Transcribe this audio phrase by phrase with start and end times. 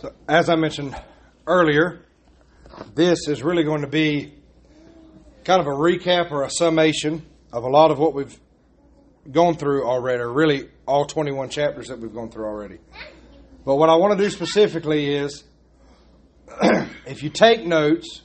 [0.00, 0.94] So, as I mentioned
[1.44, 2.06] earlier,
[2.94, 4.32] this is really going to be
[5.42, 8.38] kind of a recap or a summation of a lot of what we've
[9.28, 12.78] gone through already, or really all 21 chapters that we've gone through already.
[13.64, 15.42] But what I want to do specifically is
[17.04, 18.22] if you take notes,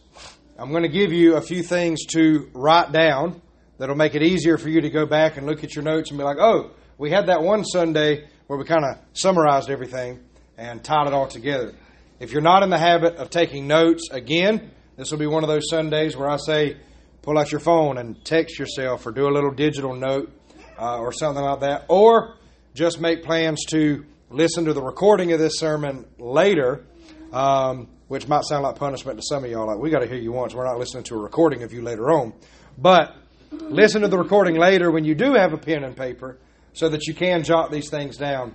[0.59, 3.41] I'm going to give you a few things to write down
[3.79, 6.19] that'll make it easier for you to go back and look at your notes and
[6.19, 6.69] be like, oh,
[6.99, 10.23] we had that one Sunday where we kind of summarized everything
[10.57, 11.73] and tied it all together.
[12.19, 15.49] If you're not in the habit of taking notes, again, this will be one of
[15.49, 16.77] those Sundays where I say,
[17.21, 20.31] pull out your phone and text yourself or do a little digital note
[20.79, 21.85] uh, or something like that.
[21.87, 22.35] Or
[22.73, 26.85] just make plans to listen to the recording of this sermon later,
[27.31, 29.67] um, which might sound like punishment to some of y'all.
[29.67, 30.53] Like, we got to hear you once.
[30.53, 32.33] We're not listening to a recording of you later on.
[32.77, 33.15] But
[33.51, 36.37] listen to the recording later when you do have a pen and paper
[36.73, 38.53] so that you can jot these things down.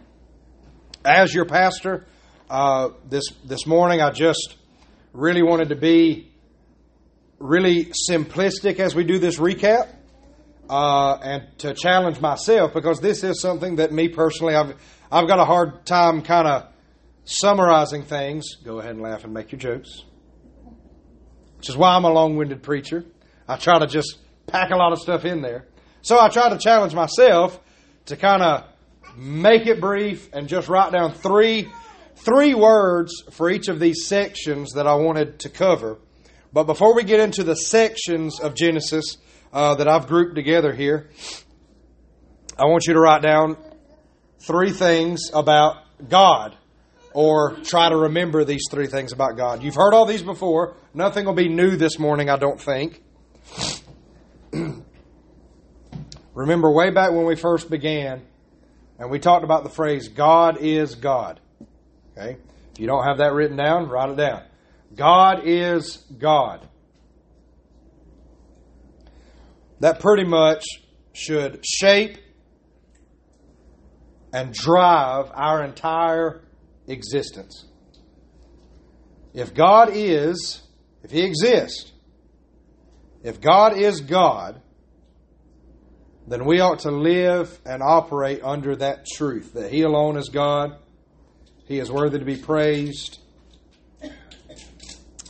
[1.09, 2.05] As your pastor,
[2.51, 4.57] uh, this this morning I just
[5.15, 6.31] really wanted to be
[7.39, 9.89] really simplistic as we do this recap,
[10.69, 14.75] uh, and to challenge myself because this is something that me personally I've
[15.11, 16.67] I've got a hard time kind of
[17.25, 18.57] summarizing things.
[18.63, 20.05] Go ahead and laugh and make your jokes,
[21.57, 23.07] which is why I'm a long-winded preacher.
[23.49, 25.69] I try to just pack a lot of stuff in there.
[26.03, 27.59] So I try to challenge myself
[28.05, 28.65] to kind of
[29.19, 31.69] make it brief and just write down three
[32.15, 35.99] three words for each of these sections that I wanted to cover.
[36.53, 39.19] But before we get into the sections of Genesis
[39.53, 41.11] uh, that I've grouped together here,
[42.59, 43.57] I want you to write down
[44.41, 45.77] three things about
[46.09, 46.57] God,
[47.13, 49.63] or try to remember these three things about God.
[49.63, 50.77] You've heard all these before.
[50.95, 53.03] Nothing will be new this morning, I don't think.
[56.35, 58.23] Remember way back when we first began,
[58.99, 61.41] and we talked about the phrase, God is God.
[62.17, 62.37] Okay?
[62.73, 64.43] If you don't have that written down, write it down.
[64.95, 66.67] God is God.
[69.81, 70.65] That pretty much
[71.13, 72.19] should shape
[74.33, 76.43] and drive our entire
[76.87, 77.65] existence.
[79.33, 80.61] If God is,
[81.05, 81.93] if He exists,
[83.23, 84.61] if God is God,
[86.31, 90.77] then we ought to live and operate under that truth that He alone is God.
[91.67, 93.19] He is worthy to be praised.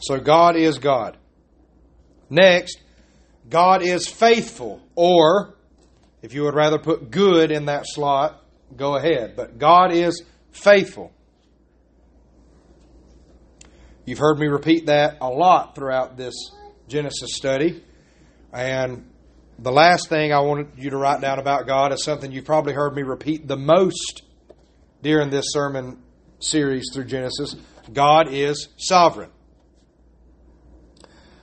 [0.00, 1.16] So God is God.
[2.30, 2.78] Next,
[3.48, 5.54] God is faithful, or
[6.22, 8.42] if you would rather put good in that slot,
[8.76, 9.34] go ahead.
[9.36, 10.22] But God is
[10.52, 11.12] faithful.
[14.04, 16.34] You've heard me repeat that a lot throughout this
[16.88, 17.82] Genesis study.
[18.52, 19.10] And
[19.58, 22.74] the last thing I wanted you to write down about God is something you've probably
[22.74, 24.22] heard me repeat the most
[25.02, 26.02] during this sermon
[26.38, 27.56] series through Genesis
[27.92, 29.30] God is sovereign.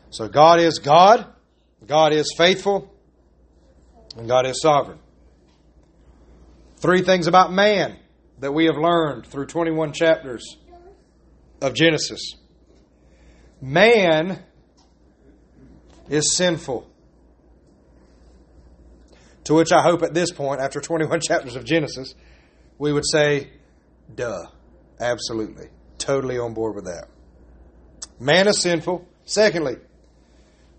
[0.10, 1.26] So God is God,
[1.86, 2.94] God is faithful,
[4.16, 5.00] and God is sovereign.
[6.78, 7.98] Three things about man
[8.40, 10.58] that we have learned through 21 chapters
[11.62, 12.36] of Genesis.
[13.62, 14.44] Man
[16.10, 16.90] is sinful.
[19.46, 22.14] To which I hope at this point, after 21 chapters of Genesis,
[22.78, 23.52] we would say,
[24.14, 24.46] duh.
[25.00, 25.68] Absolutely.
[25.98, 27.08] Totally on board with that.
[28.20, 29.08] Man is sinful.
[29.26, 29.78] Secondly,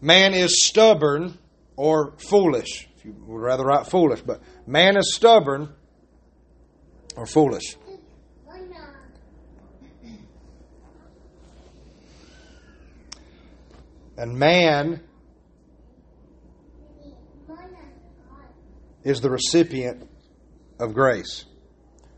[0.00, 1.38] man is stubborn
[1.76, 2.88] or foolish.
[2.97, 5.75] If you would rather write foolish, but man is stubborn
[7.16, 7.76] or foolish.
[14.19, 15.06] And man
[19.06, 20.03] is the recipient
[20.81, 21.44] of grace.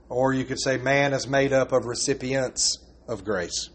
[0.09, 3.69] Or you could say man is made up of recipients of grace.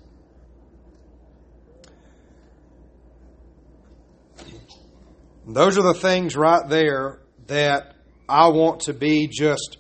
[5.46, 7.94] Those are the things right there that
[8.28, 9.78] I want to be just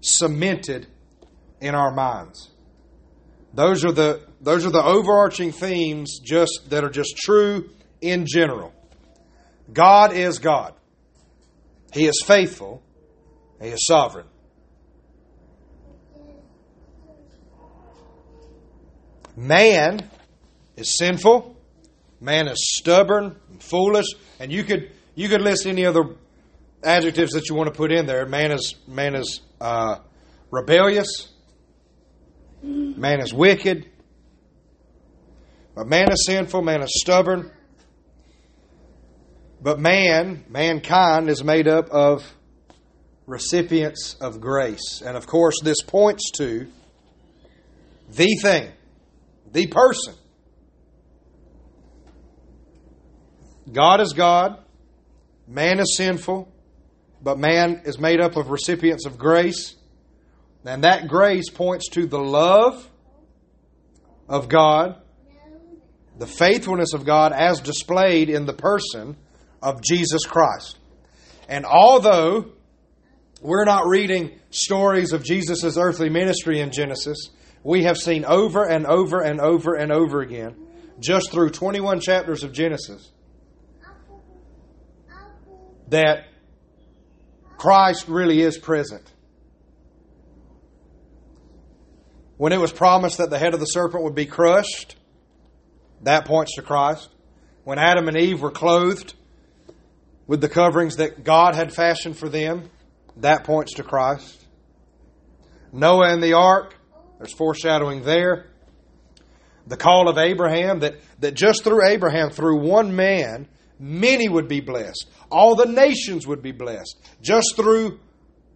[0.00, 0.86] cemented
[1.60, 2.48] in our minds.
[3.54, 7.70] Those are the those are the overarching themes just that are just true
[8.00, 8.72] in general.
[9.72, 10.74] God is God.
[11.92, 12.82] He is faithful.
[13.60, 14.26] He is sovereign.
[19.36, 20.08] Man
[20.76, 21.56] is sinful.
[22.20, 24.06] Man is stubborn and foolish.
[24.38, 26.16] And you could you could list any other
[26.82, 28.26] adjectives that you want to put in there.
[28.26, 29.98] Man is man is uh,
[30.50, 31.30] rebellious.
[32.62, 33.88] Man is wicked.
[35.74, 36.62] But man is sinful.
[36.62, 37.50] Man is stubborn.
[39.62, 42.24] But man, mankind, is made up of
[43.26, 45.02] recipients of grace.
[45.04, 46.66] And of course, this points to
[48.10, 48.72] the thing
[49.52, 50.14] the person.
[53.72, 54.58] God is God,
[55.46, 56.52] man is sinful,
[57.22, 59.76] but man is made up of recipients of grace.
[60.64, 62.88] And that grace points to the love
[64.28, 65.00] of God,
[66.18, 69.16] the faithfulness of God as displayed in the person
[69.62, 70.78] of Jesus Christ.
[71.48, 72.52] And although
[73.40, 77.30] we're not reading stories of Jesus' earthly ministry in Genesis,
[77.62, 80.56] we have seen over and over and over and over again,
[80.98, 83.10] just through 21 chapters of Genesis,
[85.88, 86.24] that
[87.56, 89.08] Christ really is present.
[92.36, 94.96] When it was promised that the head of the serpent would be crushed,
[96.02, 97.08] that points to Christ.
[97.62, 99.14] When Adam and Eve were clothed
[100.26, 102.70] with the coverings that God had fashioned for them,
[103.18, 104.46] that points to Christ.
[105.72, 106.74] Noah and the ark,
[107.18, 108.46] there's foreshadowing there.
[109.66, 113.48] The call of Abraham, that, that just through Abraham, through one man,
[113.78, 115.06] many would be blessed.
[115.30, 118.00] All the nations would be blessed just through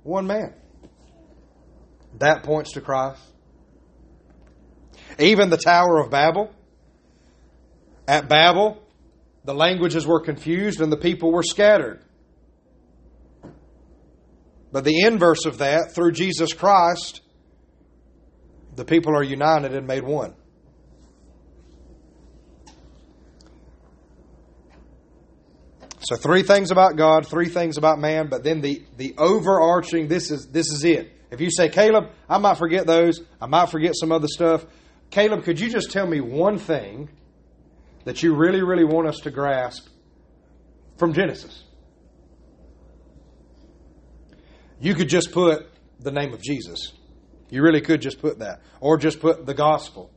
[0.03, 0.55] one man.
[2.19, 3.21] That points to Christ.
[5.19, 6.53] Even the Tower of Babel.
[8.09, 8.83] At Babel,
[9.47, 12.03] the languages were confused and the people were scattered.
[14.73, 17.21] But the inverse of that, through Jesus Christ,
[18.75, 20.35] the people are united and made one.
[26.01, 30.31] So three things about God, three things about man, but then the, the overarching this
[30.31, 31.13] is this is it.
[31.31, 34.67] If you say, Caleb, I might forget those, I might forget some other stuff.
[35.11, 37.09] Caleb, could you just tell me one thing
[38.07, 39.89] that you really, really want us to grasp
[40.97, 41.65] from Genesis?
[44.81, 45.67] You could just put
[45.99, 46.93] the name of Jesus.
[47.51, 48.61] You really could just put that.
[48.81, 50.13] Or just put the gospel.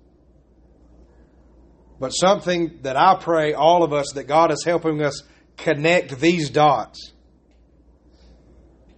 [2.00, 5.24] But something that I pray all of us that God is helping us
[5.58, 7.12] connect these dots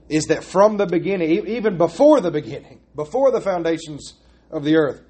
[0.10, 4.16] is that from the beginning, even before the beginning, before the foundations
[4.52, 5.02] of the earth,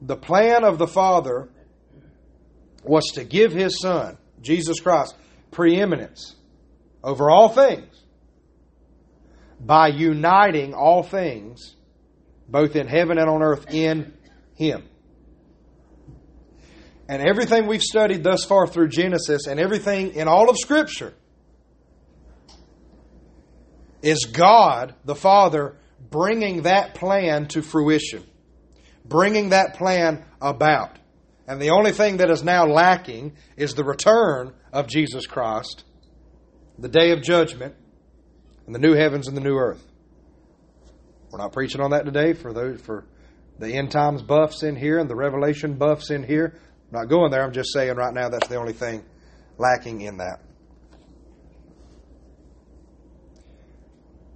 [0.00, 1.48] the plan of the Father
[2.84, 5.14] was to give His Son, Jesus Christ,
[5.50, 6.36] preeminence
[7.02, 8.02] over all things
[9.60, 11.76] by uniting all things,
[12.48, 14.12] both in heaven and on earth, in
[14.54, 14.88] Him.
[17.08, 21.14] And everything we've studied thus far through Genesis and everything in all of Scripture
[24.02, 25.76] is God, the Father,
[26.10, 28.24] bringing that plan to fruition,
[29.04, 30.98] bringing that plan about.
[31.46, 35.84] And the only thing that is now lacking is the return of Jesus Christ,
[36.78, 37.74] the day of judgment,
[38.66, 39.84] and the new heavens and the new earth.
[41.30, 43.06] We're not preaching on that today for those for
[43.58, 46.58] the end times buffs in here and the revelation buffs in here.
[46.92, 47.42] I'm not going there.
[47.42, 49.04] I'm just saying right now that's the only thing
[49.58, 50.40] lacking in that.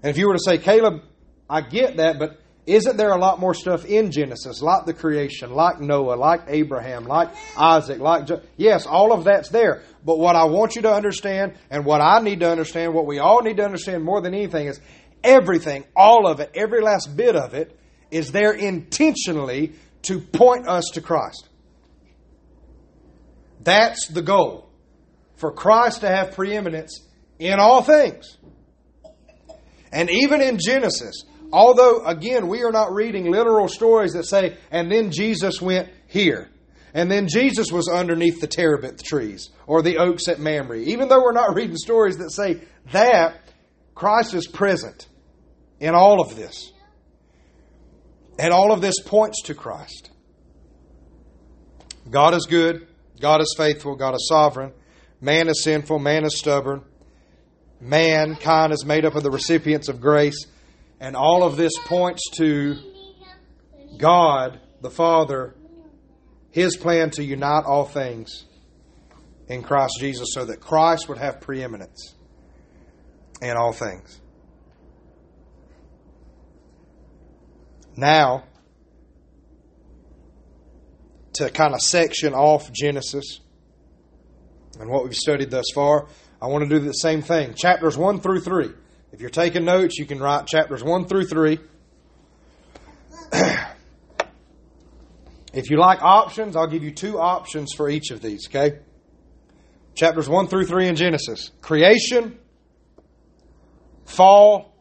[0.03, 1.03] And if you were to say, Caleb,
[1.49, 5.53] I get that, but isn't there a lot more stuff in Genesis, like the creation,
[5.53, 8.29] like Noah, like Abraham, like Isaac, like.
[8.57, 9.83] Yes, all of that's there.
[10.05, 13.21] But what I want you to understand, and what I need to understand, what we
[13.21, 14.81] all need to understand more than anything, is
[15.23, 17.79] everything, all of it, every last bit of it,
[18.11, 21.49] is there intentionally to point us to Christ.
[23.63, 24.69] That's the goal.
[25.37, 27.01] For Christ to have preeminence
[27.39, 28.37] in all things.
[29.93, 34.91] And even in Genesis, Although, again, we are not reading literal stories that say, and
[34.91, 36.51] then Jesus went here.
[36.95, 40.79] And then Jesus was underneath the terebinth trees or the oaks at Mamre.
[40.79, 42.63] Even though we're not reading stories that say
[42.93, 43.39] that,
[43.95, 45.07] Christ is present
[45.79, 46.73] in all of this.
[48.39, 50.11] And all of this points to Christ.
[52.11, 52.87] God is good.
[53.21, 53.97] God is faithful.
[53.97, 54.73] God is sovereign.
[55.21, 55.99] Man is sinful.
[55.99, 56.83] Man is stubborn.
[57.81, 60.47] Mankind is made up of the recipients of grace.
[61.01, 62.77] And all of this points to
[63.99, 65.55] God, the Father,
[66.51, 68.45] His plan to unite all things
[69.49, 72.15] in Christ Jesus so that Christ would have preeminence
[73.43, 74.21] in all things.
[77.97, 78.45] Now,
[81.35, 83.41] to kind of section off Genesis
[84.79, 86.09] and what we've studied thus far,
[86.41, 87.55] I want to do the same thing.
[87.55, 88.71] Chapters 1 through 3.
[89.17, 91.59] If you're taking notes, you can write chapters 1 through 3.
[95.55, 98.81] if you like options, I'll give you two options for each of these, okay?
[99.95, 102.37] Chapters 1 through 3 in Genesis creation,
[104.05, 104.75] fall,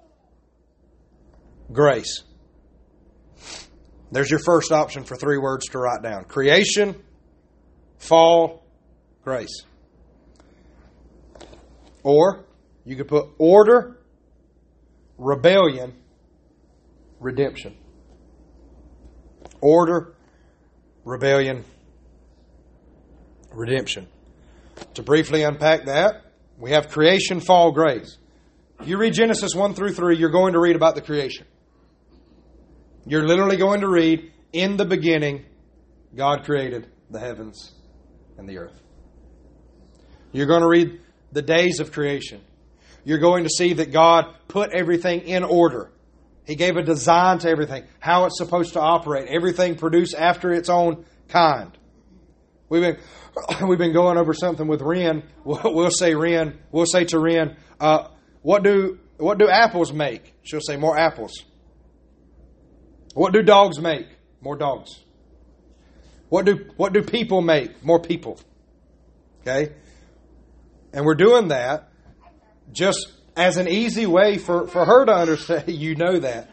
[1.71, 2.23] grace.
[4.11, 7.01] There's your first option for three words to write down creation,
[7.99, 8.65] fall,
[9.23, 9.61] grace.
[12.03, 12.43] Or
[12.83, 14.01] you could put order,
[15.17, 15.93] rebellion,
[17.19, 17.75] redemption.
[19.61, 20.15] Order,
[21.03, 21.63] rebellion,
[23.51, 24.07] redemption.
[24.95, 26.23] To briefly unpack that,
[26.57, 28.17] we have creation, fall, grace.
[28.83, 31.45] You read Genesis 1 through 3, you're going to read about the creation.
[33.05, 35.45] You're literally going to read, in the beginning,
[36.15, 37.71] God created the heavens
[38.37, 38.79] and the earth.
[40.31, 40.99] You're going to read
[41.31, 42.41] the days of creation.
[43.05, 45.91] You're going to see that God put everything in order.
[46.45, 50.69] He gave a design to everything, how it's supposed to operate, everything produced after its
[50.69, 51.71] own kind.
[52.67, 52.97] We've been
[53.67, 55.23] we've been going over something with Ren.
[55.43, 56.57] We'll, we'll say Ren.
[56.71, 58.09] We'll say to Ren, uh,
[58.41, 61.43] "What do what do apples make?" She'll say, "More apples."
[63.13, 64.07] What do dogs make?
[64.41, 64.99] More dogs.
[66.29, 67.83] What do what do people make?
[67.83, 68.39] More people.
[69.41, 69.73] Okay?
[70.91, 71.91] And we're doing that
[72.75, 75.63] just as an easy way for, for her to understand.
[75.67, 76.51] You know that.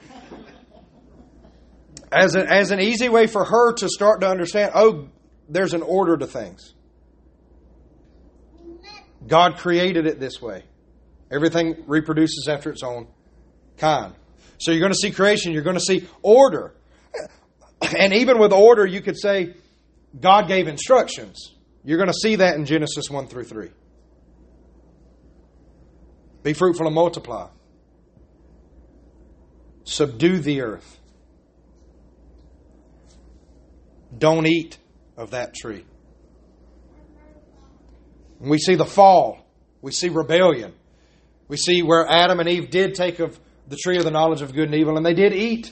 [2.10, 5.08] As, a, as an easy way for her to start to understand, oh,
[5.48, 6.74] there's an order to things.
[9.26, 10.64] God created it this way.
[11.30, 13.08] Everything reproduces after its own
[13.78, 14.14] kind.
[14.58, 16.74] So you're going to see creation, you're going to see order.
[17.96, 19.54] And even with order, you could say
[20.18, 21.54] God gave instructions.
[21.84, 23.70] You're going to see that in Genesis 1 through 3.
[26.42, 27.48] Be fruitful and multiply.
[29.84, 31.00] Subdue the earth.
[34.16, 34.78] Don't eat
[35.16, 35.84] of that tree.
[38.40, 39.46] And we see the fall.
[39.80, 40.74] We see rebellion.
[41.48, 44.52] We see where Adam and Eve did take of the tree of the knowledge of
[44.52, 45.70] good and evil, and they did eat.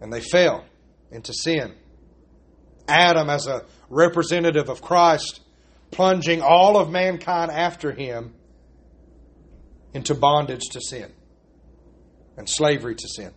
[0.00, 0.64] And they fell
[1.10, 1.74] into sin.
[2.86, 5.40] Adam, as a representative of Christ,
[5.94, 8.34] plunging all of mankind after him
[9.94, 11.10] into bondage to sin
[12.36, 13.32] and slavery to sin.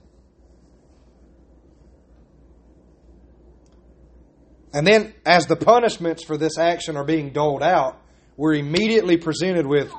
[4.74, 8.02] And then, as the punishments for this action are being doled out,
[8.36, 9.92] we're immediately presented with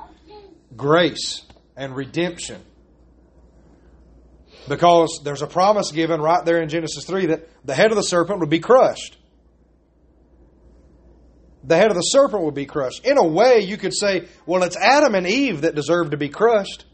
[0.75, 1.43] grace
[1.75, 2.61] and redemption.
[4.67, 8.03] Because there's a promise given right there in Genesis 3 that the head of the
[8.03, 9.17] serpent would be crushed.
[11.63, 13.05] The head of the serpent would be crushed.
[13.05, 16.29] In a way, you could say, well, it's Adam and Eve that deserve to be
[16.29, 16.85] crushed,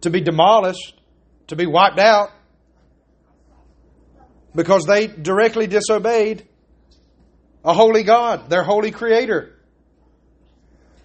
[0.00, 1.00] to be demolished,
[1.48, 2.30] to be wiped out,
[4.54, 6.46] because they directly disobeyed
[7.64, 9.52] a holy God, their holy creator.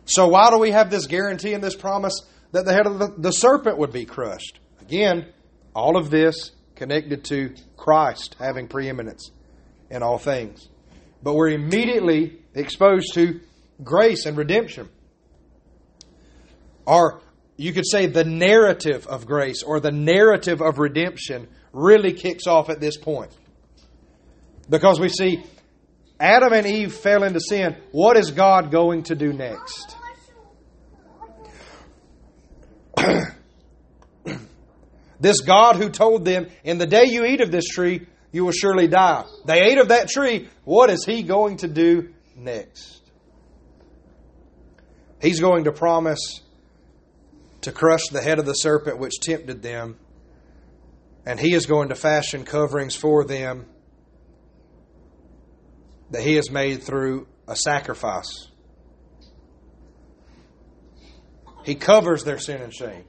[0.05, 3.31] So, why do we have this guarantee and this promise that the head of the,
[3.31, 4.60] serpent would be crushed.
[4.81, 5.27] Again,
[5.75, 9.31] all of this connected to Christ having preeminence
[9.89, 10.68] in all things.
[11.21, 13.41] But we're immediately exposed to
[13.83, 14.89] grace and redemption.
[16.85, 17.21] Or
[17.57, 22.69] you could say the narrative of grace or the narrative of redemption really kicks off
[22.69, 23.31] at this point.
[24.69, 25.43] Because we see
[26.19, 27.75] Adam and Eve fell into sin.
[27.91, 29.95] What is God going to do next?
[35.19, 38.51] this God who told them, In the day you eat of this tree, you will
[38.51, 39.25] surely die.
[39.45, 40.50] They ate of that tree.
[40.63, 43.01] What is He going to do next?
[45.21, 46.41] He's going to promise
[47.62, 49.98] to crush the head of the serpent which tempted them,
[51.25, 53.65] and He is going to fashion coverings for them
[56.12, 58.48] that He has made through a sacrifice.
[61.65, 63.03] He covers their sin and shame.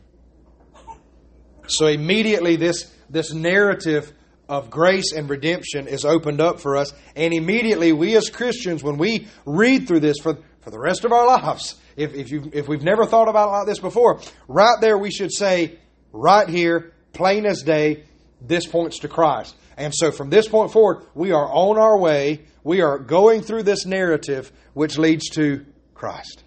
[1.67, 4.13] So immediately this, this narrative
[4.51, 6.93] of grace and redemption is opened up for us.
[7.15, 11.13] And immediately we as Christians, when we read through this for, for the rest of
[11.13, 14.77] our lives, if, if, you if we've never thought about it like this before, right
[14.81, 15.79] there we should say,
[16.13, 18.03] right here, plain as day,
[18.41, 19.55] this points to Christ.
[19.77, 22.41] And so from this point forward, we are on our way.
[22.65, 25.65] We are going through this narrative which leads to
[25.95, 26.43] Christ.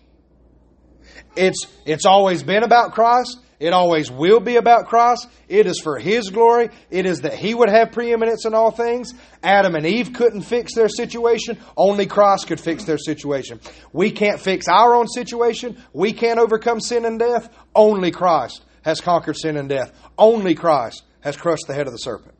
[1.35, 3.39] It's, it's always been about Christ.
[3.59, 5.27] It always will be about Christ.
[5.47, 6.69] It is for His glory.
[6.91, 9.13] It is that He would have preeminence in all things.
[9.41, 11.57] Adam and Eve couldn't fix their situation.
[11.77, 13.61] Only Christ could fix their situation.
[13.93, 15.77] We can't fix our own situation.
[15.93, 17.47] We can't overcome sin and death.
[17.73, 19.93] Only Christ has conquered sin and death.
[20.17, 22.35] Only Christ has crushed the head of the serpent.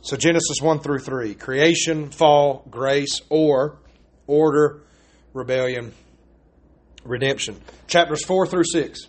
[0.00, 3.78] So Genesis 1 through 3 creation, fall, grace, or
[4.26, 4.84] order,
[5.34, 5.92] rebellion,
[7.04, 7.60] redemption.
[7.86, 9.00] Chapters 4 through 6.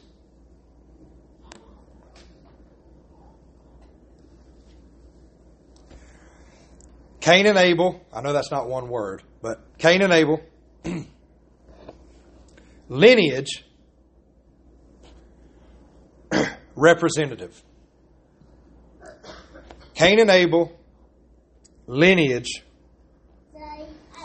[7.20, 10.42] Cain and Abel, I know that's not one word, but Cain and Abel,
[12.90, 13.66] lineage,
[16.76, 17.62] representative.
[19.96, 20.72] Cain and Abel,
[21.88, 22.64] lineage,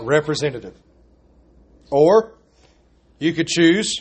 [0.01, 0.77] representative.
[1.91, 2.34] Or,
[3.19, 4.01] you could choose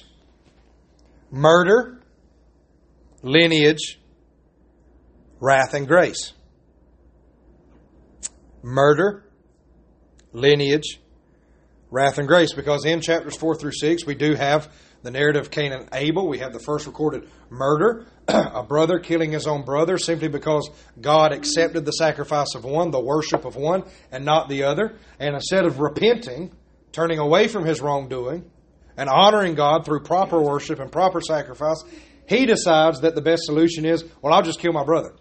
[1.31, 2.01] murder,
[3.21, 3.99] lineage,
[5.39, 6.33] wrath, and grace.
[8.61, 9.25] Murder,
[10.31, 10.99] lineage,
[11.91, 12.53] wrath, and grace.
[12.53, 14.71] Because in chapters 4 through 6, we do have
[15.03, 16.27] the narrative of Cain and Abel.
[16.27, 21.33] We have the first recorded murder, a brother killing his own brother simply because God
[21.33, 24.97] accepted the sacrifice of one, the worship of one, and not the other.
[25.19, 26.51] And instead of repenting,
[26.93, 28.49] turning away from his wrongdoing,
[28.97, 31.83] and honoring God through proper worship and proper sacrifice,
[32.27, 35.15] he decides that the best solution is, well, I'll just kill my brother.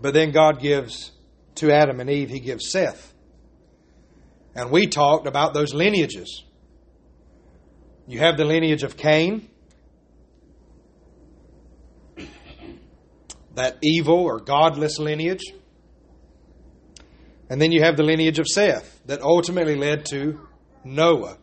[0.00, 1.12] But then God gives
[1.56, 3.12] to Adam and Eve, He gives Seth.
[4.54, 6.42] And we talked about those lineages.
[8.06, 9.48] You have the lineage of Cain,
[13.54, 15.42] that evil or godless lineage.
[17.50, 20.40] And then you have the lineage of Seth that ultimately led to
[20.84, 21.36] Noah.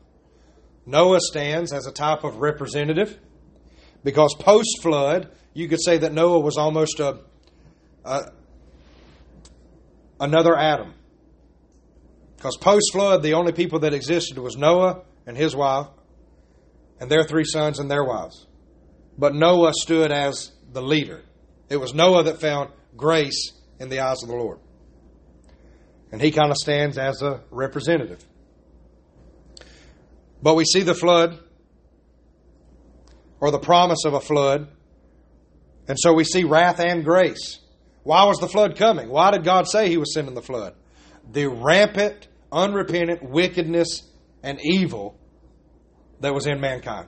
[0.85, 3.19] Noah stands as a type of representative
[4.05, 7.19] because post flood, you could say that Noah was almost a,
[8.05, 8.31] a
[10.17, 10.93] another Adam.
[12.37, 15.87] Because post flood, the only people that existed was Noah and his wife,
[17.01, 18.47] and their three sons and their wives.
[19.17, 21.23] But Noah stood as the leader.
[21.69, 24.59] It was Noah that found grace in the eyes of the Lord.
[26.11, 28.23] And he kind of stands as a representative.
[30.41, 31.39] But we see the flood,
[33.39, 34.69] or the promise of a flood,
[35.87, 37.59] and so we see wrath and grace.
[38.03, 39.09] Why was the flood coming?
[39.09, 40.75] Why did God say he was sending the flood?
[41.29, 44.03] The rampant, unrepentant wickedness
[44.43, 45.20] and evil
[46.22, 47.07] that was in mankind.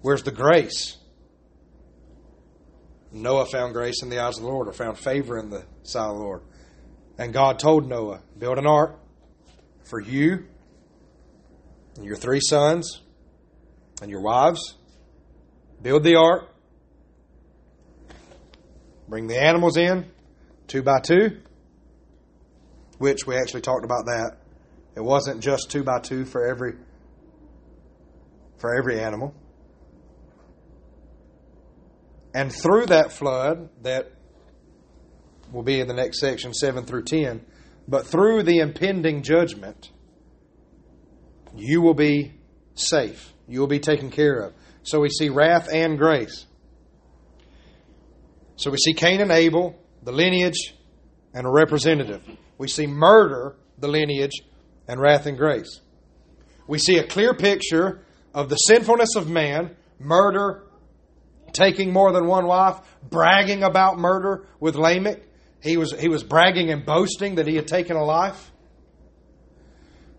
[0.00, 0.96] Where's the grace?
[3.12, 6.08] Noah found grace in the eyes of the Lord, or found favor in the sight
[6.08, 6.42] of the Lord.
[7.18, 8.98] And God told Noah, Build an ark
[9.84, 10.46] for you
[11.96, 13.02] and your three sons
[14.00, 14.76] and your wives.
[15.80, 16.48] Build the ark.
[19.08, 20.10] Bring the animals in,
[20.68, 21.38] two by two,
[22.98, 24.38] which we actually talked about that.
[24.96, 26.74] It wasn't just two by two for every
[28.56, 29.34] for every animal.
[32.34, 34.12] And through that flood that
[35.52, 37.44] will be in the next section, 7 through 10.
[37.86, 39.90] But through the impending judgment,
[41.54, 42.32] you will be
[42.74, 43.32] safe.
[43.46, 44.54] You will be taken care of.
[44.82, 46.46] So we see wrath and grace.
[48.56, 50.74] So we see Cain and Abel, the lineage,
[51.34, 52.22] and a representative.
[52.58, 54.42] We see murder, the lineage,
[54.88, 55.80] and wrath and grace.
[56.66, 60.64] We see a clear picture of the sinfulness of man, murder,
[61.52, 62.76] taking more than one wife,
[63.08, 65.22] bragging about murder with Lamech,
[65.62, 68.50] he was, he was bragging and boasting that he had taken a life.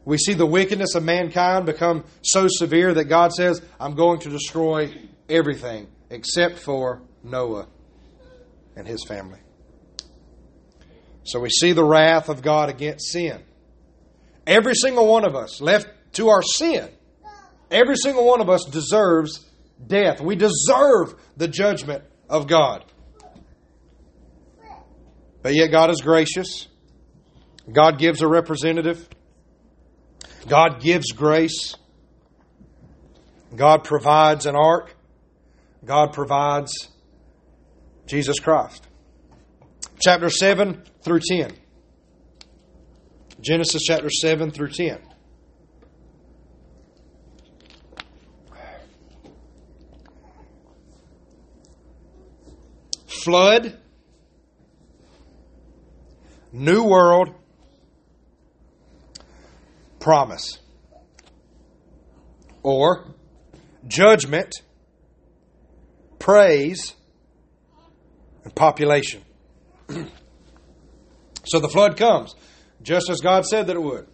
[0.05, 4.29] We see the wickedness of mankind become so severe that God says, I'm going to
[4.29, 4.93] destroy
[5.29, 7.67] everything except for Noah
[8.75, 9.39] and his family.
[11.23, 13.41] So we see the wrath of God against sin.
[14.45, 16.89] Every single one of us, left to our sin,
[17.71, 19.45] every single one of us deserves
[19.85, 20.19] death.
[20.19, 22.83] We deserve the judgment of God.
[25.43, 26.67] But yet God is gracious.
[27.71, 29.07] God gives a representative.
[30.47, 31.75] God gives grace.
[33.55, 34.95] God provides an ark.
[35.85, 36.71] God provides
[38.07, 38.87] Jesus Christ.
[40.01, 41.51] Chapter 7 through 10.
[43.41, 44.99] Genesis chapter 7 through 10.
[53.07, 53.79] Flood
[56.53, 57.33] New world
[59.99, 60.59] promise.
[62.61, 63.07] Or
[63.87, 64.53] judgment,
[66.19, 66.93] praise,
[68.43, 69.23] and population.
[71.43, 72.35] so the flood comes,
[72.83, 74.07] just as God said that it would.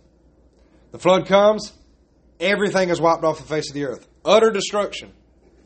[0.92, 1.74] The flood comes,
[2.40, 4.08] everything is wiped off the face of the earth.
[4.24, 5.12] Utter destruction,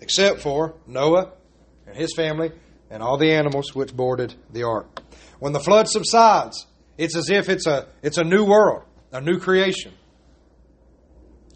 [0.01, 1.33] except for Noah
[1.85, 2.51] and his family
[2.93, 5.01] and all the animals which boarded the ark.
[5.39, 9.39] When the flood subsides, it's as if it's a, it's a new world, a new
[9.39, 9.93] creation,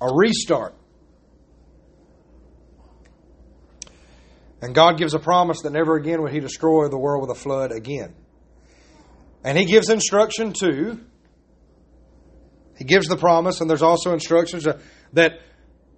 [0.01, 0.73] a restart.
[4.63, 7.39] And God gives a promise that never again would He destroy the world with a
[7.39, 8.15] flood again.
[9.43, 11.01] And He gives instruction too.
[12.79, 14.67] He gives the promise, and there's also instructions
[15.13, 15.39] that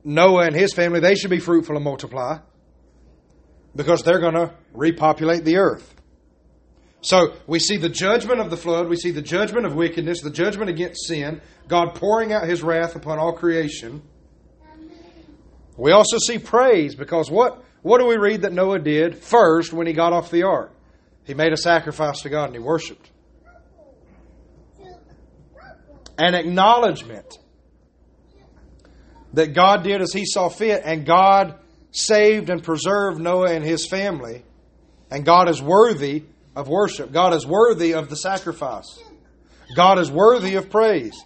[0.04, 2.39] Noah and his family, they should be fruitful and multiply
[3.76, 5.96] because they're going to repopulate the earth.
[7.02, 10.32] So we see the judgment of the flood, we see the judgment of wickedness, the
[10.32, 14.02] judgment against sin, God pouring out his wrath upon all creation.
[15.78, 19.88] We also see praise because what, what do we read that Noah did first when
[19.88, 20.74] he got off the ark?
[21.24, 23.10] He made a sacrifice to God and he worshiped.
[26.18, 27.38] An acknowledgement
[29.32, 31.58] that God did as he saw fit and God
[31.91, 34.43] saved and preserved Noah and his family.
[35.12, 36.23] And God is worthy
[36.56, 37.12] of worship.
[37.12, 38.99] God is worthy of the sacrifice.
[39.75, 41.23] God is worthy of praise.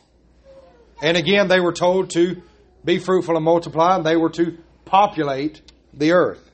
[1.02, 2.42] And again, they were told to
[2.86, 5.62] be fruitful and multiply, and they were to populate
[5.94, 6.50] the earth.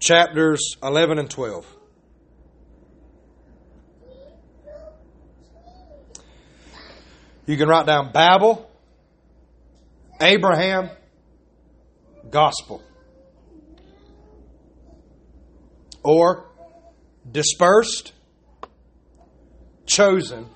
[0.00, 1.66] Chapters 11 and 12.
[7.46, 8.70] You can write down Babel,
[10.20, 10.90] Abraham,
[12.30, 12.82] gospel.
[16.02, 16.46] Or
[17.30, 18.12] dispersed,
[19.86, 20.46] chosen,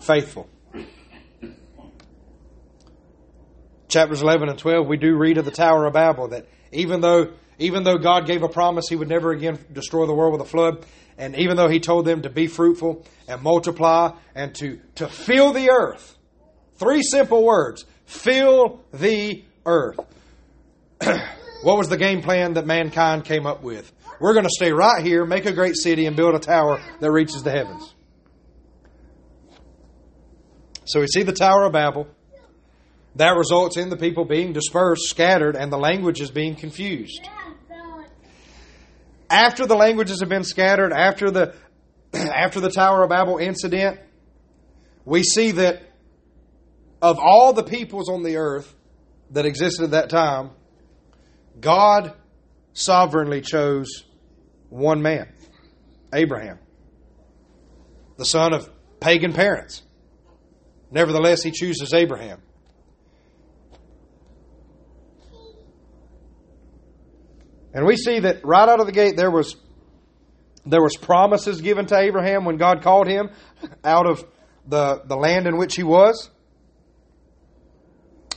[0.00, 0.48] faithful.
[3.88, 7.32] Chapters 11 and 12, we do read of the Tower of Babel that even though,
[7.58, 10.50] even though God gave a promise he would never again destroy the world with a
[10.50, 10.84] flood,
[11.16, 15.52] and even though he told them to be fruitful and multiply and to, to fill
[15.52, 16.17] the earth,
[16.78, 19.98] three simple words fill the earth.
[21.62, 23.92] what was the game plan that mankind came up with?
[24.20, 27.10] We're going to stay right here, make a great city, and build a tower that
[27.10, 27.94] reaches the heavens.
[30.86, 32.08] So we see the Tower of Babel.
[33.16, 37.28] That results in the people being dispersed, scattered, and the languages being confused.
[39.28, 41.54] After the languages have been scattered, after the
[42.14, 44.00] after the Tower of Babel incident,
[45.04, 45.82] we see that
[47.00, 48.74] of all the peoples on the earth
[49.30, 50.50] that existed at that time,
[51.60, 52.14] God
[52.72, 54.04] sovereignly chose
[54.68, 55.32] one man,
[56.12, 56.58] Abraham,
[58.16, 59.82] the son of pagan parents.
[60.90, 62.40] Nevertheless, he chooses Abraham.
[67.74, 69.56] And we see that right out of the gate there was
[70.66, 73.30] there was promises given to Abraham when God called him
[73.84, 74.24] out of
[74.66, 76.30] the, the land in which he was.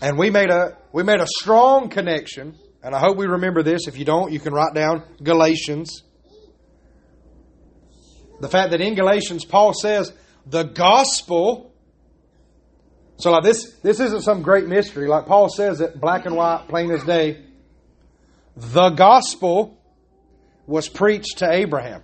[0.02, 3.88] And we made a we made a strong connection, and I hope we remember this.
[3.88, 6.04] If you don't, you can write down Galatians.
[8.40, 10.12] The fact that in Galatians Paul says
[10.48, 11.72] the gospel
[13.22, 15.08] so like this this isn't some great mystery.
[15.08, 17.46] Like Paul says it black and white, plain as day.
[18.56, 19.78] The gospel
[20.66, 22.02] was preached to Abraham.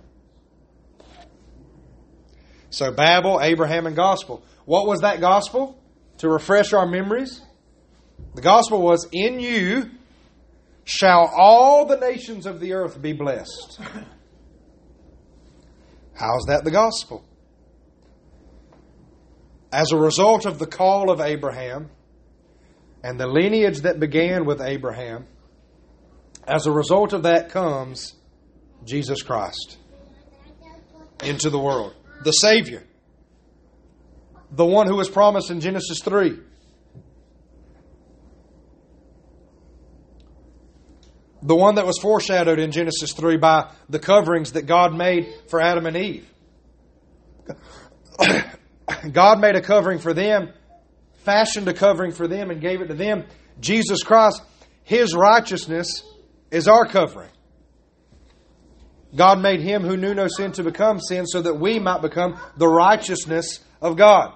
[2.70, 4.44] So Babel, Abraham, and gospel.
[4.64, 5.82] What was that gospel?
[6.18, 7.40] To refresh our memories,
[8.34, 9.90] the gospel was in you
[10.84, 13.80] shall all the nations of the earth be blessed.
[16.14, 17.24] How's that the gospel?
[19.70, 21.90] As a result of the call of Abraham
[23.02, 25.26] and the lineage that began with Abraham,
[26.46, 28.14] as a result of that comes
[28.84, 29.76] Jesus Christ
[31.22, 32.82] into the world, the Savior,
[34.50, 36.38] the one who was promised in Genesis 3.
[41.42, 45.60] The one that was foreshadowed in Genesis 3 by the coverings that God made for
[45.60, 46.28] Adam and Eve.
[49.12, 50.52] God made a covering for them,
[51.24, 53.24] fashioned a covering for them, and gave it to them.
[53.60, 54.42] Jesus Christ,
[54.82, 56.02] His righteousness
[56.50, 57.30] is our covering.
[59.14, 62.38] God made him who knew no sin to become sin so that we might become
[62.56, 64.34] the righteousness of God.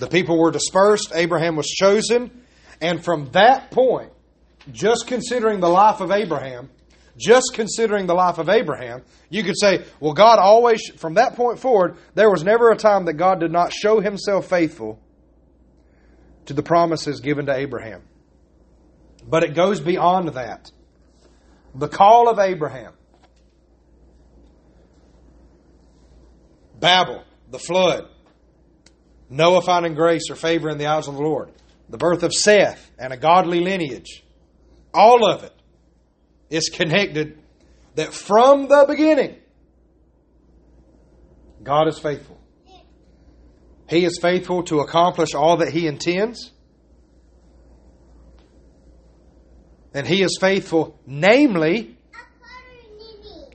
[0.00, 2.30] The people were dispersed, Abraham was chosen,
[2.80, 4.12] and from that point,
[4.72, 6.70] just considering the life of Abraham,
[7.18, 11.58] just considering the life of Abraham, you could say, well, God always, from that point
[11.58, 14.98] forward, there was never a time that God did not show himself faithful
[16.46, 18.02] to the promises given to Abraham.
[19.28, 20.72] But it goes beyond that.
[21.74, 22.94] The call of Abraham,
[26.78, 28.08] Babel, the flood,
[29.30, 31.50] Noah finding grace or favor in the eyes of the Lord,
[31.88, 34.24] the birth of Seth and a godly lineage,
[34.92, 35.54] all of it
[36.50, 37.38] is connected
[37.94, 39.36] that from the beginning,
[41.62, 42.38] God is faithful.
[43.88, 46.52] He is faithful to accomplish all that He intends.
[49.92, 51.96] And He is faithful, namely,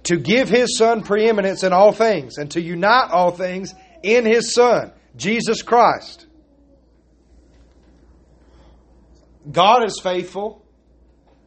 [0.03, 4.53] to give His Son preeminence in all things and to unite all things in His
[4.53, 6.25] Son, Jesus Christ.
[9.51, 10.65] God is faithful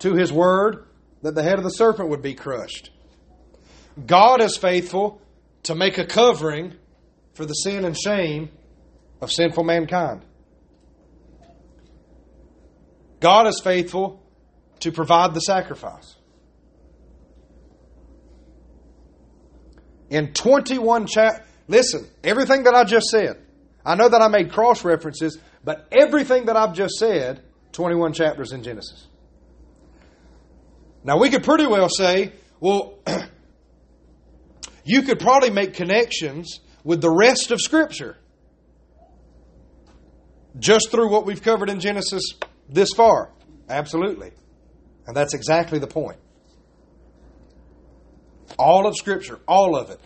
[0.01, 0.87] to His word
[1.23, 2.91] that the head of the serpent would be crushed.
[4.07, 5.21] God is faithful
[5.65, 6.75] to make a covering
[7.35, 8.51] for the sin and shame
[9.21, 10.25] of sinful mankind.
[13.21, 14.23] God is faithful
[14.81, 16.15] to provide the sacrifice.
[20.09, 23.43] In 21 chapters, listen, everything that I just said,
[23.89, 28.53] I know that I made cross references, but everything that I've just said, 21 chapters
[28.53, 29.07] in Genesis.
[31.03, 32.99] Now, we could pretty well say, well,
[34.85, 38.19] you could probably make connections with the rest of Scripture
[40.59, 42.35] just through what we've covered in Genesis
[42.69, 43.33] this far.
[43.71, 44.33] Absolutely.
[45.07, 46.19] And that's exactly the point.
[48.59, 50.01] All of Scripture, all of it,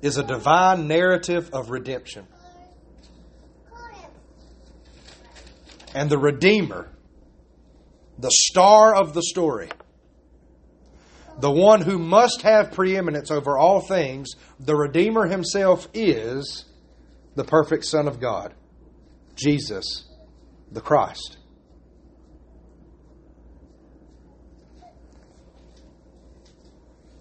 [0.00, 2.28] is a divine narrative of redemption.
[5.96, 6.92] And the Redeemer,
[8.18, 9.70] the star of the story,
[11.40, 14.28] the one who must have preeminence over all things,
[14.60, 16.66] the Redeemer himself is
[17.34, 18.52] the perfect Son of God,
[19.36, 20.04] Jesus
[20.70, 21.38] the Christ.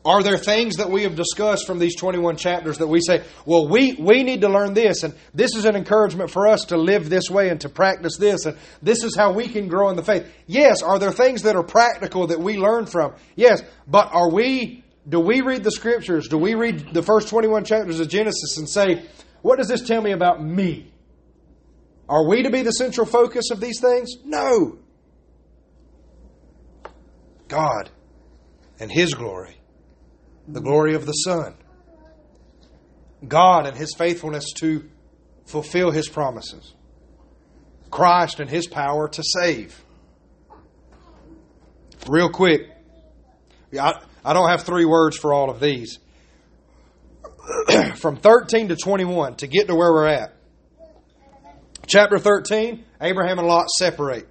[0.06, 3.68] Are there things that we have discussed from these 21 chapters that we say, well,
[3.68, 7.10] we, we need to learn this, and this is an encouragement for us to live
[7.10, 10.04] this way and to practice this, and this is how we can grow in the
[10.04, 10.32] faith?
[10.46, 10.84] Yes.
[10.84, 13.15] Are there things that are practical that we learn from?
[13.36, 13.63] Yes.
[13.88, 16.28] But are we, do we read the scriptures?
[16.28, 19.08] Do we read the first 21 chapters of Genesis and say,
[19.41, 20.91] what does this tell me about me?
[22.08, 24.12] Are we to be the central focus of these things?
[24.24, 24.78] No.
[27.48, 27.89] God
[28.80, 29.58] and His glory
[30.48, 31.56] the glory of the Son.
[33.28, 34.90] God and His faithfulness to
[35.46, 36.74] fulfill His promises.
[37.90, 39.80] Christ and His power to save.
[42.08, 42.70] Real quick,
[43.80, 46.00] I, I don't have three words for all of these.
[47.96, 50.34] From 13 to 21, to get to where we're at.
[51.88, 54.28] Chapter 13, Abraham and Lot separate.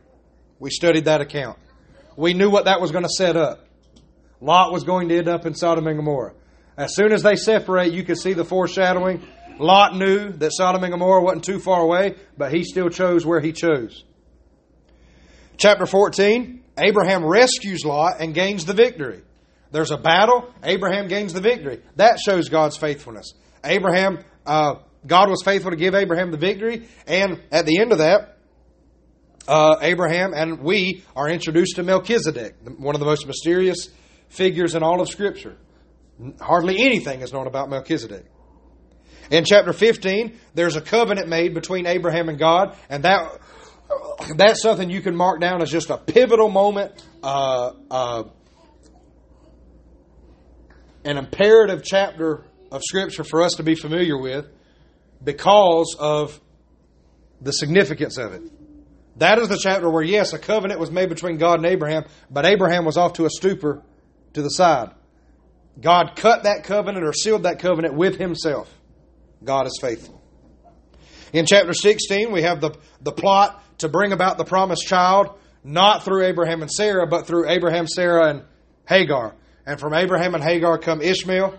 [0.59, 1.59] We studied that account.
[2.17, 3.64] We knew what that was going to set up.
[4.45, 6.35] Lot was going to end up in Sodom and Gomorrah.
[6.77, 9.27] As soon as they separate, you can see the foreshadowing.
[9.59, 13.41] Lot knew that Sodom and Gomorrah wasn't too far away, but he still chose where
[13.41, 14.05] he chose.
[15.57, 19.23] Chapter 14 Abraham rescues Lot and gains the victory.
[19.71, 21.81] There's a battle, Abraham gains the victory.
[21.97, 23.33] That shows God's faithfulness.
[23.65, 24.75] Abraham, uh,
[25.07, 28.37] God was faithful to give Abraham the victory, and at the end of that,
[29.49, 33.89] uh, Abraham and we are introduced to Melchizedek, one of the most mysterious
[34.35, 35.57] figures in all of Scripture.
[36.41, 38.27] Hardly anything is known about Melchizedek.
[39.31, 43.41] In chapter 15, there's a covenant made between Abraham and God, and that
[44.37, 48.25] that's something you can mark down as just a pivotal moment, uh, uh,
[51.05, 54.47] an imperative chapter of Scripture for us to be familiar with
[55.23, 56.41] because of
[57.41, 58.43] the significance of it.
[59.17, 62.45] That is the chapter where, yes, a covenant was made between God and Abraham, but
[62.45, 63.83] Abraham was off to a stupor
[64.35, 64.91] to the side.
[65.81, 68.73] God cut that covenant or sealed that covenant with Himself.
[69.43, 70.21] God is faithful.
[71.33, 76.05] In chapter 16, we have the, the plot to bring about the promised child, not
[76.05, 78.43] through Abraham and Sarah, but through Abraham, Sarah, and
[78.89, 79.35] Hagar.
[79.67, 81.59] And from Abraham and Hagar come Ishmael.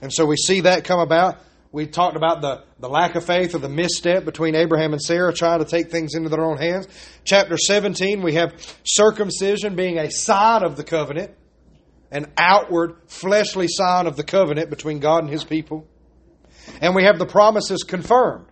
[0.00, 1.38] And so we see that come about.
[1.70, 5.32] We talked about the, the lack of faith or the misstep between Abraham and Sarah
[5.32, 6.88] trying to take things into their own hands.
[7.24, 11.32] Chapter 17, we have circumcision being a sign of the covenant
[12.14, 15.86] an outward fleshly sign of the covenant between God and his people.
[16.80, 18.46] And we have the promises confirmed.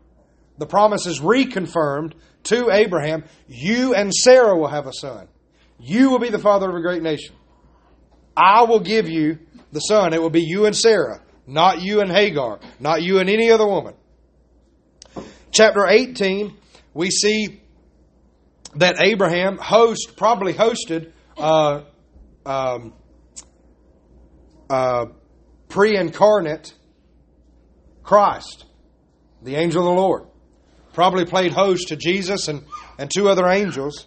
[0.59, 5.29] The promises reconfirmed to Abraham you and Sarah will have a son.
[5.79, 7.37] You will be the father of a great nation.
[8.37, 9.39] I will give you
[9.71, 10.13] the son.
[10.13, 13.67] It will be you and Sarah, not you and Hagar, not you and any other
[13.67, 13.95] woman.
[15.53, 16.57] Chapter 18,
[16.95, 17.63] we see
[18.75, 21.83] that Abraham host probably hosted uh,
[22.45, 22.95] um,
[24.73, 25.07] uh,
[25.69, 26.73] pre incarnate
[28.03, 28.65] Christ,
[29.43, 30.25] the angel of the Lord.
[30.95, 32.65] Probably played host to Jesus and,
[32.99, 34.07] and two other angels.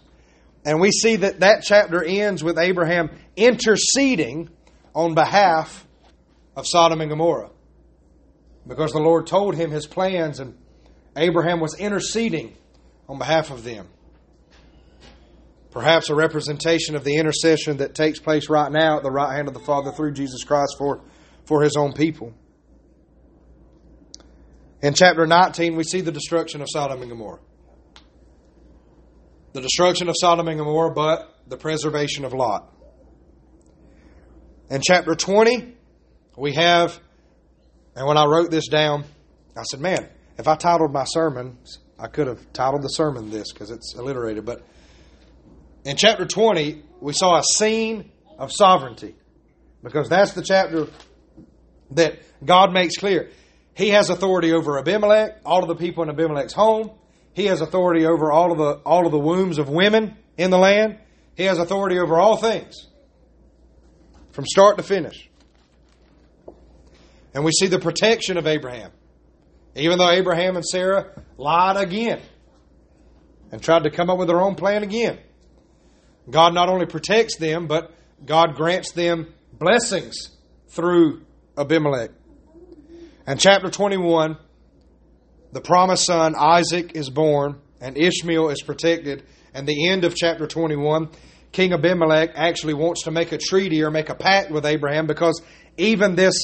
[0.64, 4.50] And we see that that chapter ends with Abraham interceding
[4.92, 5.86] on behalf
[6.56, 7.50] of Sodom and Gomorrah.
[8.66, 10.56] because the Lord told him his plans and
[11.16, 12.56] Abraham was interceding
[13.08, 13.86] on behalf of them.
[15.76, 19.46] Perhaps a representation of the intercession that takes place right now at the right hand
[19.46, 21.02] of the Father through Jesus Christ for,
[21.44, 22.32] for his own people.
[24.80, 27.40] In chapter 19, we see the destruction of Sodom and Gomorrah.
[29.52, 32.72] The destruction of Sodom and Gomorrah, but the preservation of Lot.
[34.70, 35.74] In chapter 20,
[36.38, 36.98] we have,
[37.94, 39.04] and when I wrote this down,
[39.54, 40.08] I said, man,
[40.38, 41.58] if I titled my sermon,
[41.98, 44.46] I could have titled the sermon this because it's alliterated.
[44.46, 44.62] But
[45.86, 49.14] in chapter 20, we saw a scene of sovereignty
[49.84, 50.88] because that's the chapter
[51.92, 53.30] that God makes clear.
[53.72, 56.90] He has authority over Abimelech, all of the people in Abimelech's home.
[57.34, 60.58] He has authority over all of the all of the wombs of women in the
[60.58, 60.98] land.
[61.36, 62.74] He has authority over all things
[64.32, 65.30] from start to finish.
[67.32, 68.90] And we see the protection of Abraham.
[69.76, 72.20] Even though Abraham and Sarah lied again
[73.52, 75.18] and tried to come up with their own plan again,
[76.28, 77.92] God not only protects them, but
[78.24, 80.30] God grants them blessings
[80.68, 81.22] through
[81.56, 82.10] Abimelech.
[83.26, 84.36] And chapter 21,
[85.52, 89.24] the promised son Isaac is born, and Ishmael is protected.
[89.54, 91.08] And the end of chapter 21,
[91.52, 95.40] King Abimelech actually wants to make a treaty or make a pact with Abraham because
[95.78, 96.34] even this,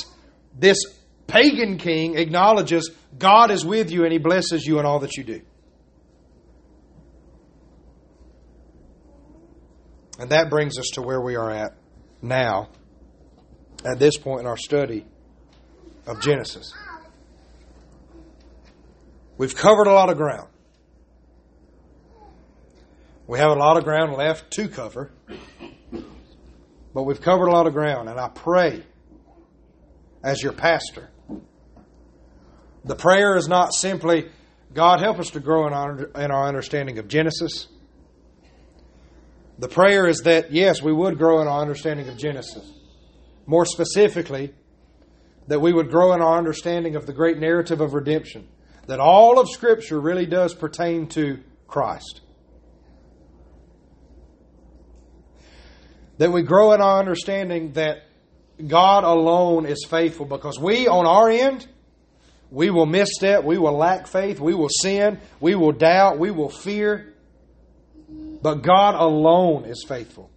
[0.58, 0.78] this
[1.26, 5.24] pagan king acknowledges God is with you and he blesses you in all that you
[5.24, 5.42] do.
[10.22, 11.74] And that brings us to where we are at
[12.22, 12.68] now,
[13.84, 15.04] at this point in our study
[16.06, 16.72] of Genesis.
[19.36, 20.48] We've covered a lot of ground.
[23.26, 25.10] We have a lot of ground left to cover,
[26.94, 28.84] but we've covered a lot of ground, and I pray
[30.22, 31.10] as your pastor.
[32.84, 34.30] The prayer is not simply,
[34.72, 37.66] God, help us to grow in our, in our understanding of Genesis.
[39.58, 42.68] The prayer is that, yes, we would grow in our understanding of Genesis.
[43.46, 44.54] More specifically,
[45.48, 48.48] that we would grow in our understanding of the great narrative of redemption.
[48.86, 52.22] That all of Scripture really does pertain to Christ.
[56.22, 58.04] that we grow in our understanding that
[58.64, 61.66] God alone is faithful because we, on our end,
[62.48, 66.48] we will misstep, we will lack faith, we will sin, we will doubt, we will
[66.48, 67.11] fear.
[68.42, 70.30] But God alone is faithful.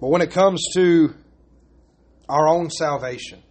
[0.00, 1.12] But when it comes to
[2.28, 3.42] our own salvation,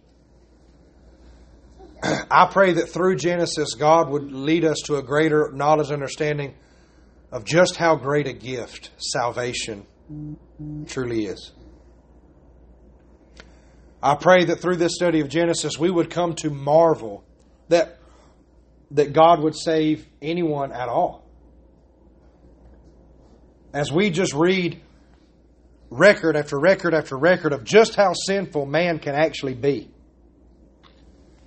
[2.02, 6.54] I pray that through Genesis, God would lead us to a greater knowledge and understanding
[7.30, 9.86] of just how great a gift salvation
[10.88, 11.52] truly is.
[14.02, 17.24] I pray that through this study of Genesis, we would come to marvel
[17.68, 17.98] that,
[18.92, 21.26] that God would save anyone at all.
[23.72, 24.80] As we just read
[25.90, 29.90] record after record after record of just how sinful man can actually be.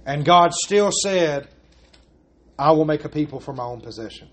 [0.06, 1.48] And God still said,
[2.60, 4.30] I will make a people for my own possession.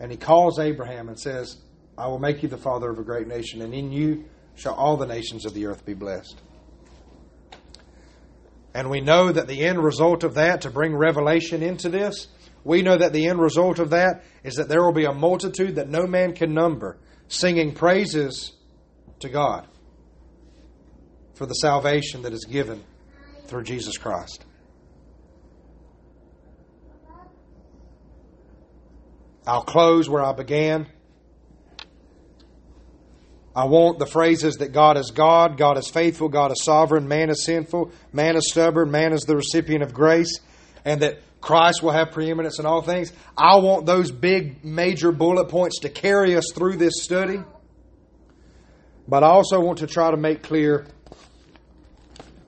[0.00, 1.56] And he calls Abraham and says,
[1.98, 4.96] I will make you the father of a great nation, and in you shall all
[4.96, 6.40] the nations of the earth be blessed.
[8.74, 12.28] And we know that the end result of that, to bring revelation into this,
[12.64, 15.76] we know that the end result of that is that there will be a multitude
[15.76, 18.52] that no man can number singing praises
[19.20, 19.66] to God
[21.34, 22.82] for the salvation that is given
[23.46, 24.44] through Jesus Christ.
[29.46, 30.86] I'll close where I began.
[33.54, 37.28] I want the phrases that God is God, God is faithful, God is sovereign, man
[37.28, 40.40] is sinful, man is stubborn, man is the recipient of grace,
[40.84, 43.12] and that Christ will have preeminence in all things.
[43.36, 47.40] I want those big major bullet points to carry us through this study.
[49.06, 50.86] But I also want to try to make clear,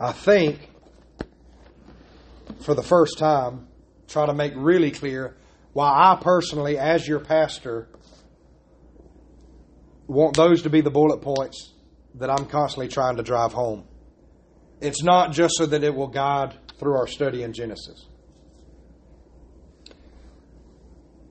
[0.00, 0.70] I think,
[2.60, 3.66] for the first time,
[4.08, 5.36] try to make really clear
[5.72, 7.88] why I personally, as your pastor,
[10.06, 11.72] want those to be the bullet points
[12.14, 13.86] that I'm constantly trying to drive home.
[14.80, 18.06] It's not just so that it will guide through our study in Genesis.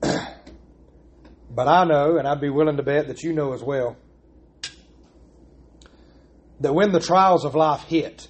[0.00, 3.96] but I know, and I'd be willing to bet that you know as well,
[6.60, 8.28] that when the trials of life hit,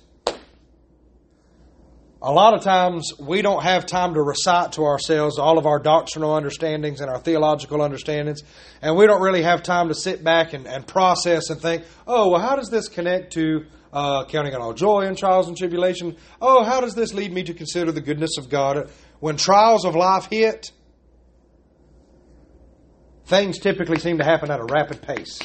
[2.27, 5.79] a lot of times we don't have time to recite to ourselves all of our
[5.79, 8.43] doctrinal understandings and our theological understandings,
[8.81, 12.31] and we don't really have time to sit back and, and process and think, oh,
[12.31, 16.17] well, how does this connect to uh, counting on all joy in trials and tribulation?
[16.41, 18.91] Oh, how does this lead me to consider the goodness of God?
[19.21, 20.73] When trials of life hit,
[23.27, 25.41] things typically seem to happen at a rapid pace.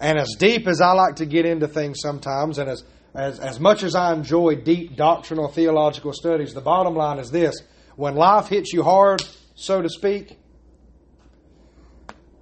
[0.00, 2.84] And as deep as I like to get into things sometimes, and as,
[3.14, 7.56] as, as much as I enjoy deep doctrinal theological studies, the bottom line is this
[7.96, 9.22] when life hits you hard,
[9.54, 10.38] so to speak,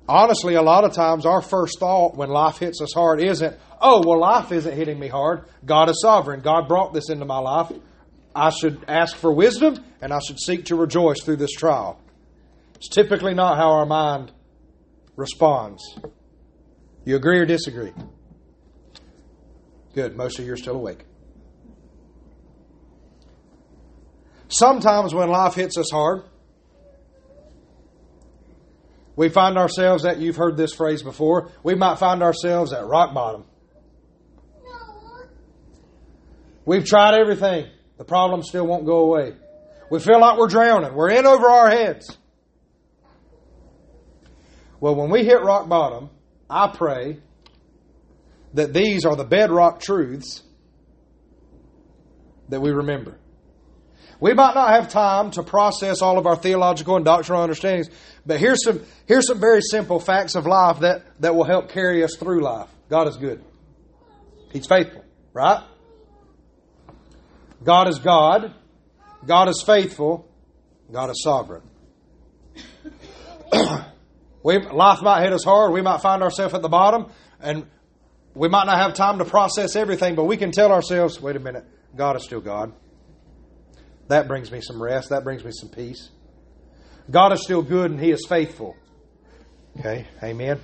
[0.09, 4.03] honestly, a lot of times our first thought when life hits us hard isn't, oh,
[4.05, 5.45] well, life isn't hitting me hard.
[5.65, 6.41] God is sovereign.
[6.41, 7.71] God brought this into my life.
[8.35, 12.01] I should ask for wisdom and I should seek to rejoice through this trial.
[12.75, 14.33] It's typically not how our mind
[15.17, 15.83] responds.
[17.05, 17.93] You agree or disagree?
[19.95, 20.17] Good.
[20.17, 21.05] Most of you are still awake.
[24.49, 26.23] Sometimes when life hits us hard,
[29.17, 33.15] we find ourselves that you've heard this phrase before, we might find ourselves at rock
[33.15, 33.45] bottom.
[36.65, 37.67] We've tried everything.
[37.99, 39.35] The problem still won't go away.
[39.91, 40.95] We feel like we're drowning.
[40.95, 42.17] We're in over our heads.
[44.81, 46.11] Well, when we hit rock bottom,
[46.55, 47.19] I pray
[48.53, 50.41] that these are the bedrock truths
[52.49, 53.19] that we remember.
[54.21, 57.91] We might not have time to process all of our theological and doctrinal understandings,
[58.25, 62.05] but here's some, here's some very simple facts of life that, that will help carry
[62.05, 62.69] us through life.
[62.89, 63.43] God is good.
[64.53, 65.65] He's faithful, right?
[67.65, 68.55] God is God.
[69.27, 70.31] God is faithful.
[70.93, 71.63] God is sovereign.
[74.45, 75.73] We, life might hit us hard.
[75.73, 77.67] We might find ourselves at the bottom, and
[78.35, 81.41] we might not have time to process everything, but we can tell ourselves, wait a
[81.41, 81.65] minute,
[81.97, 82.73] God is still God.
[84.09, 85.09] That brings me some rest.
[85.09, 86.11] That brings me some peace.
[87.11, 88.77] God is still good and He is faithful.
[89.81, 90.61] Okay, amen.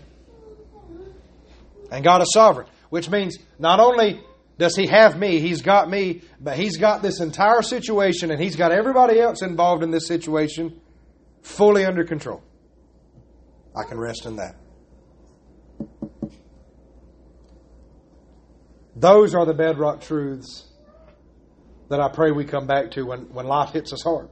[1.90, 4.20] And God is sovereign, which means not only
[4.58, 8.56] does He have me, He's got me, but He's got this entire situation and He's
[8.56, 10.80] got everybody else involved in this situation
[11.40, 12.42] fully under control.
[13.80, 14.56] I can rest in that.
[18.96, 20.66] Those are the bedrock truths
[21.88, 24.28] that I pray we come back to when, when life hits us hard.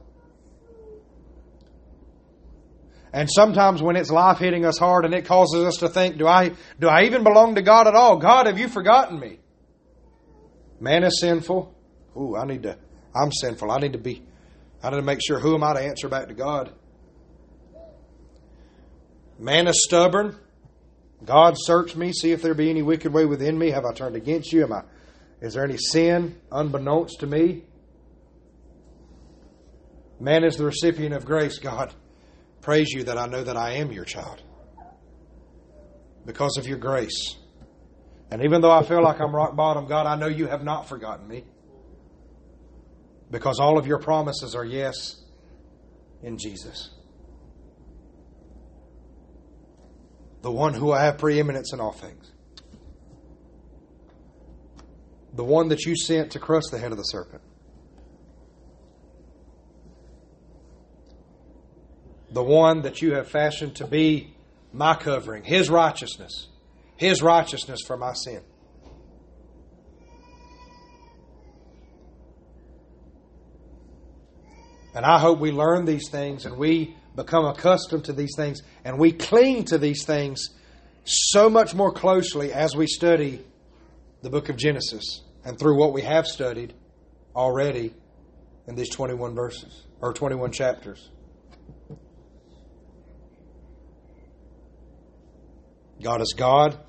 [3.11, 6.27] And sometimes when it's life hitting us hard and it causes us to think, do
[6.27, 8.17] I, do I even belong to God at all?
[8.17, 9.39] God, have you forgotten me?
[10.79, 11.75] Man is sinful.
[12.15, 12.77] Ooh, I need to,
[13.15, 13.71] I'm sinful.
[13.71, 14.23] I need to be,
[14.83, 16.71] I need to make sure who am I to answer back to God?
[19.39, 20.35] Man is stubborn.
[21.23, 23.71] God, search me, see if there be any wicked way within me.
[23.71, 24.63] Have I turned against you?
[24.63, 24.83] Am I,
[25.41, 27.63] is there any sin unbeknownst to me?
[30.19, 31.57] Man is the recipient of grace.
[31.59, 31.93] God,
[32.61, 34.41] praise you that I know that I am your child
[36.25, 37.37] because of your grace.
[38.31, 40.87] And even though I feel like I'm rock bottom, God, I know you have not
[40.87, 41.45] forgotten me
[43.31, 45.23] because all of your promises are yes
[46.21, 46.91] in Jesus.
[50.41, 52.31] The one who will have preeminence in all things.
[55.33, 57.41] The one that you sent to crush the head of the serpent.
[62.31, 64.35] The one that you have fashioned to be
[64.71, 66.47] my covering, his righteousness,
[66.95, 68.41] his righteousness for my sin.
[74.93, 78.97] And I hope we learn these things and we become accustomed to these things, and
[78.97, 80.51] we cling to these things
[81.03, 83.45] so much more closely as we study
[84.21, 86.73] the book of Genesis and through what we have studied
[87.35, 87.93] already
[88.67, 91.09] in these 21 verses or 21 chapters.
[96.01, 96.79] God is God,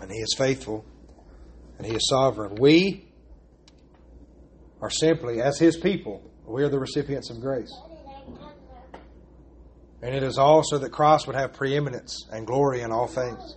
[0.00, 0.84] and He is faithful,
[1.78, 2.54] and He is sovereign.
[2.60, 3.08] We
[4.80, 7.72] are simply, as His people, we are the recipients of grace.
[10.02, 13.56] And it is also that Christ would have preeminence and glory in all things.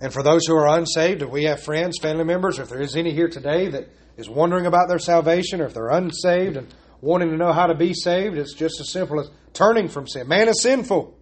[0.00, 2.96] And for those who are unsaved, if we have friends, family members, if there is
[2.96, 7.30] any here today that is wondering about their salvation, or if they're unsaved and wanting
[7.30, 10.28] to know how to be saved, it's just as simple as turning from sin.
[10.28, 11.16] Man is sinful,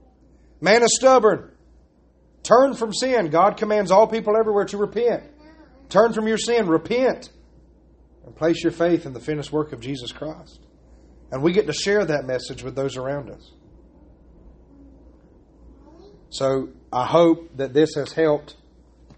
[0.60, 1.50] man is stubborn.
[2.42, 3.28] Turn from sin.
[3.28, 5.24] God commands all people everywhere to repent.
[5.90, 7.28] Turn from your sin, repent,
[8.24, 10.58] and place your faith in the finished work of Jesus Christ.
[11.30, 13.52] And we get to share that message with those around us.
[16.30, 18.56] So I hope that this has helped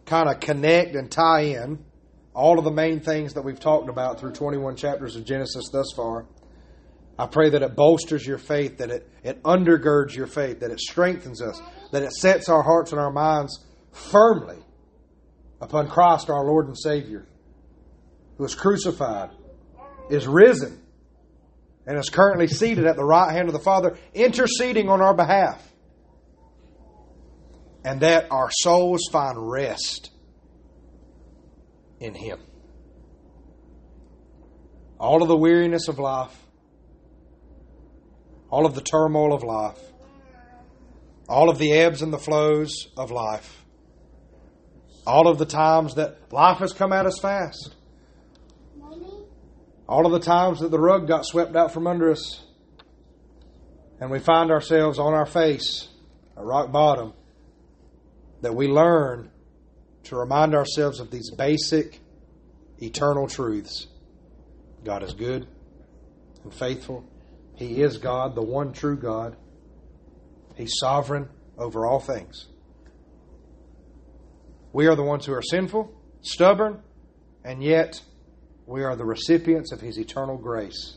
[0.06, 1.84] kind of connect and tie in
[2.34, 5.92] all of the main things that we've talked about through 21 chapters of Genesis thus
[5.94, 6.26] far.
[7.18, 10.80] I pray that it bolsters your faith, that it, it undergirds your faith, that it
[10.80, 11.60] strengthens us,
[11.92, 14.58] that it sets our hearts and our minds firmly
[15.60, 17.26] upon Christ our Lord and Savior,
[18.38, 19.30] who is crucified,
[20.10, 20.81] is risen,
[21.86, 25.60] and is currently seated at the right hand of the Father, interceding on our behalf.
[27.84, 30.10] And that our souls find rest
[31.98, 32.38] in Him.
[34.98, 36.36] All of the weariness of life,
[38.50, 39.80] all of the turmoil of life,
[41.28, 43.64] all of the ebbs and the flows of life,
[45.04, 47.74] all of the times that life has come at us fast,
[49.88, 52.44] all of the times that the rug got swept out from under us,
[54.00, 55.88] and we find ourselves on our face
[56.36, 57.12] at rock bottom,
[58.40, 59.30] that we learn
[60.04, 62.00] to remind ourselves of these basic
[62.80, 63.86] eternal truths.
[64.84, 65.46] God is good
[66.42, 67.04] and faithful.
[67.54, 69.36] He is God, the one true God.
[70.56, 72.46] He's sovereign over all things.
[74.72, 76.82] We are the ones who are sinful, stubborn,
[77.44, 78.02] and yet
[78.66, 80.96] we are the recipients of His eternal grace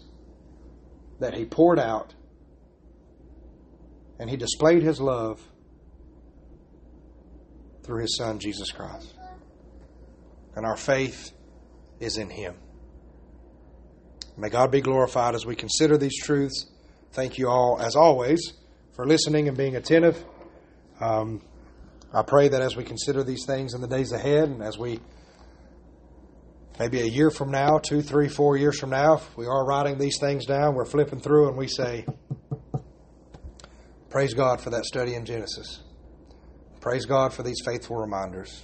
[1.19, 2.13] that He poured out
[4.19, 5.41] and He displayed His love
[7.83, 9.13] through His Son, Jesus Christ.
[10.55, 11.31] And our faith
[11.99, 12.55] is in Him.
[14.37, 16.65] May God be glorified as we consider these truths.
[17.11, 18.53] Thank you all, as always,
[18.93, 20.23] for listening and being attentive.
[20.99, 21.41] Um,
[22.13, 24.99] I pray that as we consider these things in the days ahead, and as we
[26.79, 29.97] maybe a year from now, two, three, four years from now, if we are writing
[29.97, 32.05] these things down, we're flipping through and we say,
[34.09, 35.81] Praise God for that study in Genesis.
[36.79, 38.63] Praise God for these faithful reminders.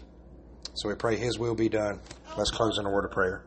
[0.75, 1.99] So we pray His will be done.
[2.37, 3.43] Let's close in a word of prayer.